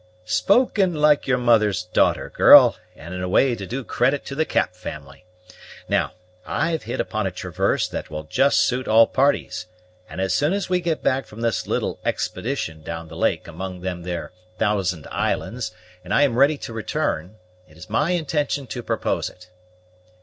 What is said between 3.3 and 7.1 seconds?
to do credit to the Cap family. Now, I've hit